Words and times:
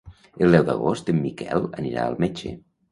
El 0.45 0.55
deu 0.57 0.65
d'agost 0.69 1.13
en 1.15 1.21
Miquel 1.27 1.71
anirà 1.85 2.09
al 2.09 2.21
metge. 2.27 2.61